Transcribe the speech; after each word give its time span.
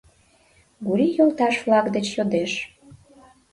—Гурий 0.85 1.13
йолташ-влак 1.17 1.87
деч 1.95 2.07
йодеш. 2.17 2.53